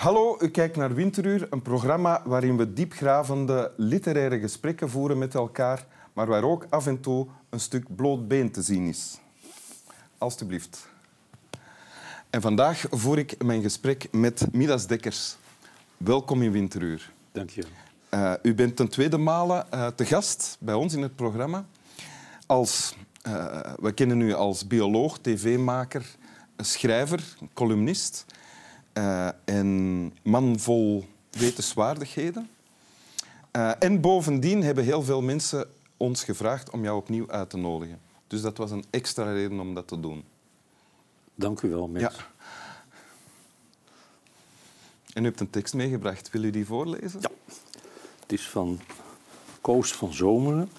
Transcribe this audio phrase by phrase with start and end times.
[0.00, 5.86] Hallo, u kijkt naar Winteruur, een programma waarin we diepgravende literaire gesprekken voeren met elkaar,
[6.12, 9.18] maar waar ook af en toe een stuk bloot been te zien is.
[10.18, 10.88] Alsjeblieft.
[12.30, 15.36] En vandaag voer ik mijn gesprek met Midas Dekkers.
[15.96, 17.12] Welkom in Winteruur.
[17.32, 17.64] Dank je.
[18.14, 21.66] Uh, u bent ten tweede malen uh, te gast bij ons in het programma.
[22.46, 22.96] Als,
[23.26, 26.16] uh, we kennen u als bioloog, tv-maker,
[26.56, 28.24] schrijver, columnist
[29.44, 32.50] en man vol wetenswaardigheden.
[33.78, 38.00] en bovendien hebben heel veel mensen ons gevraagd om jou opnieuw uit te nodigen.
[38.26, 40.24] Dus dat was een extra reden om dat te doen.
[41.34, 42.14] Dank u wel, Mens.
[42.14, 42.24] Ja.
[45.12, 46.30] En u hebt een tekst meegebracht.
[46.30, 47.20] Wil u die voorlezen?
[47.20, 47.30] Ja.
[48.20, 48.80] Het is van
[49.60, 50.70] Koos van Zomeren.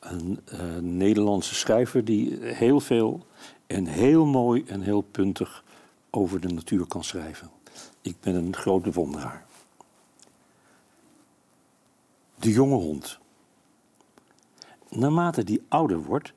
[0.00, 3.26] Een uh, Nederlandse schrijver die heel veel
[3.66, 5.64] en heel mooi en heel puntig
[6.10, 7.50] over de natuur kan schrijven.
[8.00, 9.46] Ik ben een groot bewonderaar.
[12.36, 13.18] De jonge hond.
[14.88, 16.32] Naarmate die ouder wordt,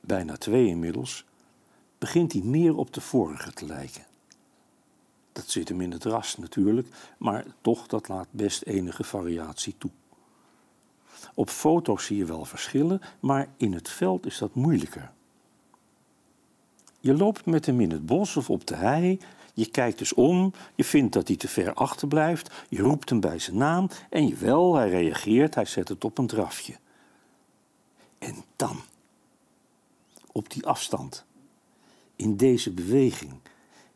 [0.00, 1.24] bijna twee inmiddels,
[1.98, 4.06] begint hij meer op de vorige te lijken.
[5.32, 9.90] Dat zit hem in het ras natuurlijk, maar toch, dat laat best enige variatie toe.
[11.34, 15.12] Op foto's zie je wel verschillen, maar in het veld is dat moeilijker.
[17.00, 19.18] Je loopt met hem in het bos of op de hei,
[19.54, 23.38] je kijkt dus om, je vindt dat hij te ver achterblijft, je roept hem bij
[23.38, 26.76] zijn naam en jawel, hij reageert, hij zet het op een drafje.
[28.18, 28.80] En dan,
[30.32, 31.24] op die afstand,
[32.16, 33.32] in deze beweging,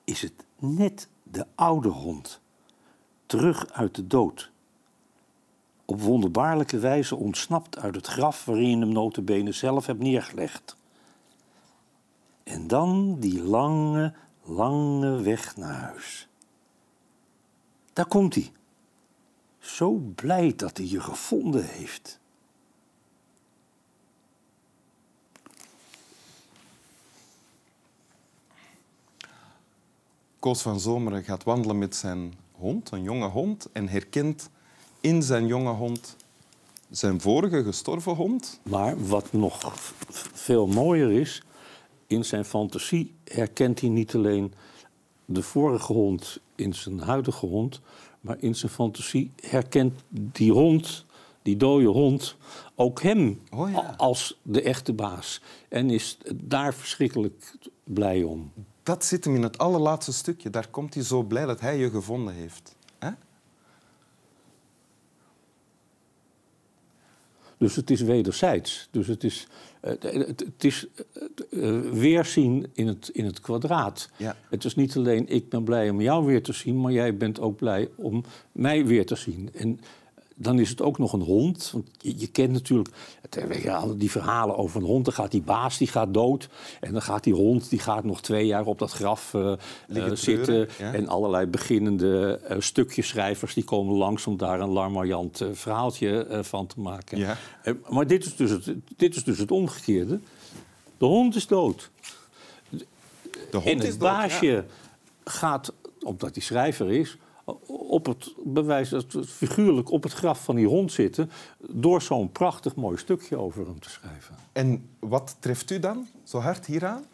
[0.05, 2.41] is het net de oude hond,
[3.27, 4.51] terug uit de dood.
[5.85, 10.77] Op wonderbaarlijke wijze ontsnapt uit het graf waarin je hem notabene zelf hebt neergelegd.
[12.45, 16.29] En dan die lange, lange weg naar huis.
[17.93, 18.53] Daar komt hij.
[19.59, 22.21] Zo blij dat hij je gevonden heeft.
[30.39, 34.51] Koos van Zomeren gaat wandelen met zijn hond, een jonge hond, en herkent
[35.01, 36.17] in zijn jonge hond
[36.91, 38.61] zijn vorige gestorven hond.
[38.63, 39.73] Maar wat nog
[40.33, 41.43] veel mooier is,
[42.15, 44.53] in zijn fantasie herkent hij niet alleen
[45.25, 47.81] de vorige hond in zijn huidige hond,
[48.21, 51.05] maar in zijn fantasie herkent die hond,
[51.43, 52.37] die dode hond,
[52.75, 53.95] ook hem oh ja.
[53.97, 55.41] als de echte baas.
[55.69, 58.53] En is daar verschrikkelijk blij om
[58.85, 60.51] dat zit hem in het allerlaatste stukje.
[60.51, 62.77] Daar komt hij zo blij dat hij je gevonden heeft.
[67.65, 68.89] Dus het is wederzijds.
[68.91, 69.47] Dus het is,
[69.85, 70.87] uh, het, is
[71.51, 74.09] uh, weerzien in het, in het kwadraat.
[74.17, 74.37] Ja.
[74.51, 77.41] Het is niet alleen ik ben blij om jou weer te zien, maar jij bent
[77.41, 79.51] ook blij om mij weer te zien.
[79.55, 79.81] En
[80.35, 81.71] dan is het ook nog een hond.
[81.73, 82.95] Want je, je kent natuurlijk
[83.63, 85.05] ja, die verhalen over een hond.
[85.05, 86.49] Dan gaat die baas die gaat dood.
[86.81, 89.55] En dan gaat die hond die gaat nog twee jaar op dat graf uh,
[90.13, 90.69] zitten.
[90.79, 96.67] En allerlei beginnende uh, stukjeschrijvers die komen langs om daar een larmoyant uh, verhaaltje van
[96.67, 97.19] te maken.
[97.19, 97.37] Ja.
[97.89, 100.21] maar dit is, dus het, dit is dus het omgekeerde.
[100.99, 101.91] De hond is dood.
[102.71, 102.81] De
[103.51, 104.65] hond en het is baasje
[105.25, 105.73] gaat,
[106.03, 107.17] omdat hij schrijver is
[107.67, 108.93] op het bewijs,
[109.27, 111.31] figuurlijk op het graf van die hond zitten,
[111.69, 114.35] door zo'n prachtig mooi stukje over hem te schrijven.
[114.53, 117.05] En wat treft u dan zo hard hieraan?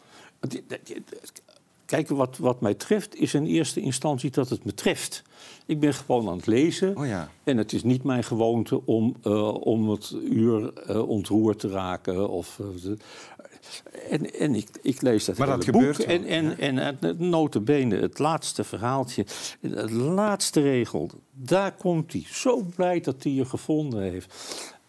[1.85, 5.23] Kijk, wat, wat mij treft is in eerste instantie dat het me treft.
[5.65, 6.97] Ik ben gewoon aan het lezen.
[6.97, 7.29] Oh ja.
[7.43, 12.29] En het is niet mijn gewoonte om, uh, om het uur uh, ontroerd te raken.
[12.29, 12.91] Of, uh,
[14.09, 15.65] en, en ik, ik lees dat, maar dat boek.
[15.65, 19.25] Gebeurt en, en, en het notabene, het laatste verhaaltje,
[19.59, 22.23] de laatste regel, daar komt hij.
[22.27, 24.33] Zo blij dat hij je gevonden heeft.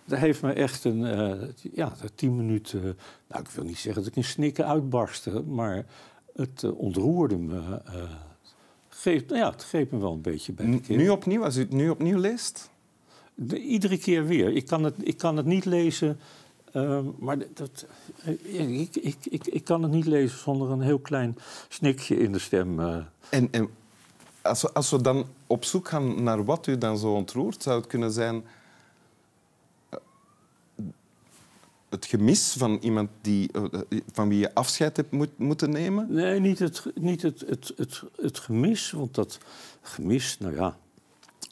[0.04, 2.98] Dat heeft me echt een, uh, ja, tien minuten,
[3.28, 5.86] nou ik wil niet zeggen dat ik in snikken uitbarstte, maar
[6.34, 7.80] het uh, ontroerde me.
[8.88, 10.80] Geeft, nou ja, het geeft me wel een beetje bij.
[10.88, 12.70] Nu opnieuw, als u het nu opnieuw leest?
[13.34, 14.52] De, iedere keer weer.
[14.52, 16.18] Ik kan het, ik kan het niet lezen
[16.72, 17.86] Ehm, maar dat,
[18.24, 21.38] eh, ik, ik, ik, ik kan het niet lezen zonder een heel klein
[21.68, 22.80] snikje in de stem.
[22.80, 22.96] Uh.
[23.28, 23.68] En, en
[24.42, 27.76] als, we, als we dan op zoek gaan naar wat u dan zo ontroert, zou
[27.76, 28.44] het kunnen zijn
[29.88, 29.98] eh,
[31.88, 33.50] het gemis van iemand die,
[34.12, 36.06] van wie je afscheid hebt moet, moeten nemen?
[36.12, 38.90] Nee, niet, het, niet het, het, het, het gemis.
[38.90, 39.38] Want dat
[39.82, 40.76] gemis, nou ja,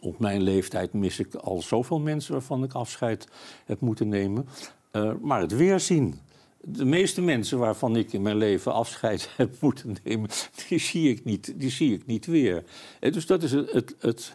[0.01, 3.29] op mijn leeftijd mis ik al zoveel mensen waarvan ik afscheid
[3.65, 4.47] heb moeten nemen.
[4.93, 6.19] Uh, maar het weerzien.
[6.61, 10.31] de meeste mensen waarvan ik in mijn leven afscheid heb moeten nemen,
[10.69, 12.65] die zie ik niet, die zie ik niet weer.
[13.01, 14.33] En dus dat is het, het, het,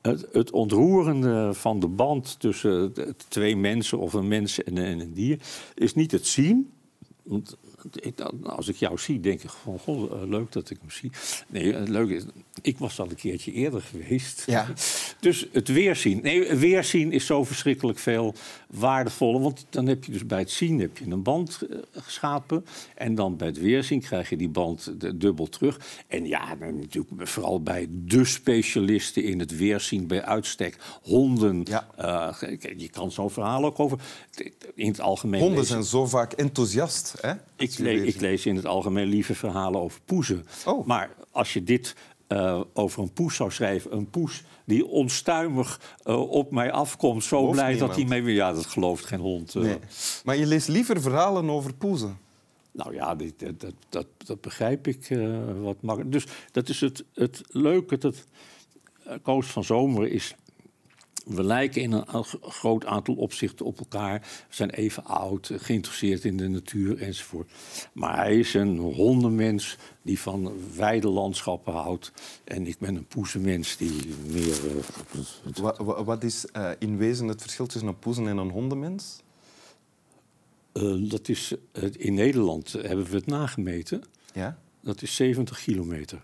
[0.00, 2.92] het, het ontroerende van de band tussen
[3.28, 5.38] twee mensen of een mens en een, een dier,
[5.74, 6.70] is niet het zien.
[7.26, 7.56] Want
[7.92, 11.10] ik, als ik jou zie, denk ik van, goh, eh, leuk dat ik hem zie.
[11.48, 12.24] Nee, eh, leuk is,
[12.62, 14.42] ik was al een keertje eerder geweest.
[14.46, 14.66] Ja.
[15.20, 16.20] Dus het weerzien.
[16.22, 18.34] Nee, weerzien is zo verschrikkelijk veel
[18.66, 19.40] waardevoller.
[19.40, 22.66] Want dan heb je dus bij het zien heb je een band eh, geschapen.
[22.94, 25.80] En dan bij het weerzien krijg je die band dubbel terug.
[26.06, 30.76] En ja, natuurlijk vooral bij de specialisten in het weerzien bij uitstek.
[31.02, 31.62] Honden.
[31.64, 32.34] Ja.
[32.76, 33.98] je kan zo'n verhaal ook over...
[34.74, 37.15] In het algemeen Honden zijn zo vaak enthousiast.
[37.20, 37.32] Hè?
[37.56, 40.46] Ik, ik, lees in het algemeen lieve verhalen over poezen.
[40.66, 40.86] Oh.
[40.86, 41.94] Maar als je dit
[42.28, 47.50] uh, over een poes zou schrijven, een poes die onstuimig uh, op mij afkomt, zo
[47.50, 48.34] blij dat hij mij weer.
[48.34, 49.54] Ja, dat gelooft geen hond.
[49.54, 49.62] Uh.
[49.62, 49.78] Nee.
[50.24, 52.18] Maar je leest liever verhalen over poezen?
[52.72, 55.08] Nou ja, dit, dat, dat, dat, begrijp ik
[55.60, 56.12] wat makkelijk.
[56.12, 57.98] Dus dat is het, het leuke.
[57.98, 58.24] Dat,
[59.22, 60.34] Koos van Zomer is
[61.26, 64.20] we lijken in een groot aantal opzichten op elkaar.
[64.20, 67.50] We zijn even oud, geïnteresseerd in de natuur enzovoort.
[67.92, 72.12] Maar hij is een hondenmens die van wijde landschappen houdt.
[72.44, 74.56] En ik ben een poezenmens die meer...
[74.64, 79.22] Uh, wat, wat, is uh, in wezen het verschil tussen een poezen en een hondenmens?
[80.72, 81.54] Uh, dat is,
[81.92, 84.02] in Nederland hebben we het nagemeten.
[84.32, 84.58] Ja?
[84.80, 86.22] Dat is 70 kilometer.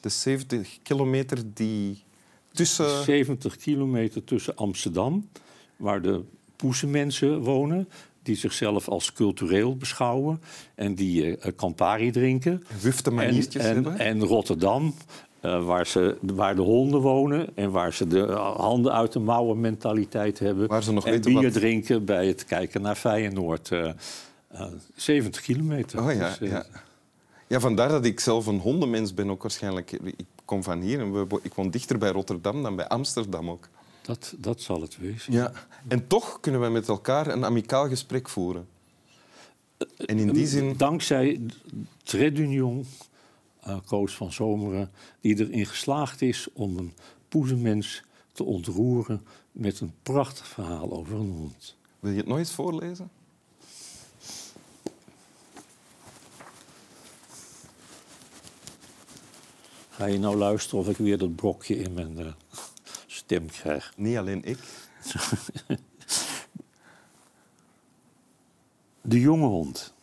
[0.00, 2.02] De 70 kilometer die
[2.52, 3.02] tussen...
[3.04, 5.28] 70 kilometer tussen Amsterdam,
[5.76, 6.20] waar de
[6.56, 7.88] poesenmensen wonen
[8.22, 10.42] die zichzelf als cultureel beschouwen
[10.74, 12.64] en die uh, Campari drinken.
[12.80, 13.98] Wufte maniertjes en, hebben.
[13.98, 14.94] En Rotterdam,
[15.42, 19.60] uh, waar, ze, waar de honden wonen en waar ze de handen uit de mouwen
[19.60, 20.68] mentaliteit hebben.
[20.68, 21.52] Waar ze nog en bier wat...
[21.52, 23.70] drinken bij het kijken naar Feyenoord.
[23.70, 23.92] Uh,
[24.94, 26.04] 70 kilometer.
[26.04, 26.66] Oh ja, dus, ja.
[27.46, 29.92] Ja, vandaar dat ik zelf een hondenmens ben ook waarschijnlijk.
[29.92, 33.68] Ik kom van hier en we, ik woon dichter bij Rotterdam dan bij Amsterdam ook.
[34.02, 35.32] Dat, dat zal het wezen.
[35.32, 35.52] Ja.
[35.88, 38.68] En toch kunnen we met elkaar een amicaal gesprek voeren.
[39.96, 40.76] En in die zin...
[40.76, 41.40] Dankzij
[42.02, 42.86] Tred Union,
[43.66, 44.90] uh, Koos van Zomeren,
[45.20, 46.92] die erin geslaagd is om een
[47.28, 48.02] poezenmens
[48.32, 51.76] te ontroeren met een prachtig verhaal over een hond.
[52.00, 53.10] Wil je het nog eens voorlezen?
[60.02, 62.32] Ga je nou luisteren of ik weer dat brokje in mijn uh,
[63.06, 63.92] stem krijg?
[63.96, 64.58] Niet alleen ik.
[69.12, 69.94] De jonge hond.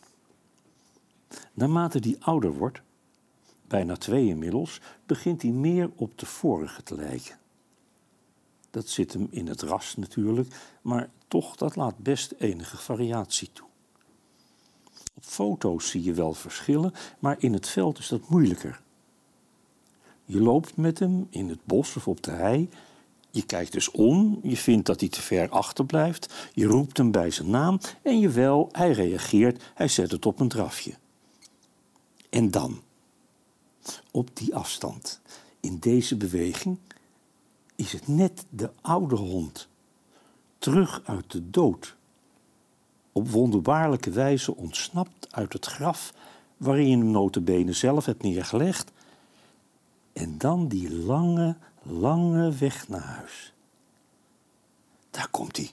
[1.52, 2.80] Naarmate die ouder wordt,
[3.68, 7.38] bijna twee inmiddels, begint hij meer op de vorige te lijken.
[8.70, 13.68] Dat zit hem in het ras natuurlijk, maar toch, dat laat best enige variatie toe.
[15.14, 18.80] Op foto's zie je wel verschillen, maar in het veld is dat moeilijker.
[20.30, 22.68] Je loopt met hem in het bos of op de hei.
[23.30, 26.50] Je kijkt dus om, je vindt dat hij te ver achterblijft.
[26.54, 30.48] Je roept hem bij zijn naam en jawel, hij reageert, hij zet het op een
[30.48, 30.94] drafje.
[32.28, 32.80] En dan,
[34.10, 35.20] op die afstand,
[35.60, 36.78] in deze beweging,
[37.76, 39.68] is het net de oude hond,
[40.58, 41.96] terug uit de dood.
[43.12, 46.14] Op wonderbaarlijke wijze ontsnapt uit het graf
[46.56, 48.92] waarin je hem notabene zelf hebt neergelegd
[50.12, 53.52] en dan die lange, lange weg naar huis.
[55.10, 55.70] Daar komt hij.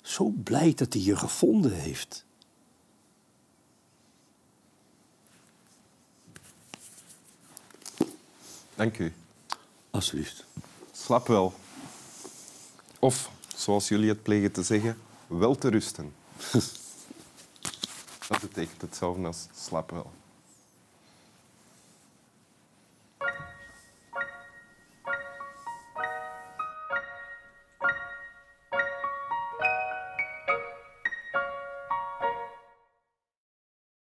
[0.00, 2.24] Zo blij dat hij je gevonden heeft.
[8.74, 9.12] Dank u.
[9.90, 10.44] Alsjeblieft.
[10.92, 11.54] Slap wel.
[12.98, 16.14] Of, zoals jullie het plegen te zeggen, wel te rusten.
[18.28, 20.10] Dat betekent hetzelfde als slap wel.